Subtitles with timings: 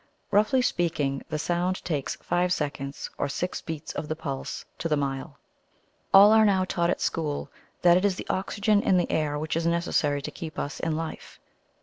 [0.31, 4.97] Roughly speaking, the sound takes five seconds or six beats of the pulse to the
[4.97, 5.37] mile.
[6.11, 7.51] All are now taught at school
[7.83, 10.95] that it is the oxygen in the air which is necessary to keep us in
[10.95, 11.39] life.